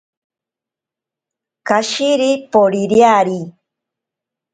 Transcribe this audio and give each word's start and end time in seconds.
Kashiri 1.67 2.31
poririari. 2.51 3.39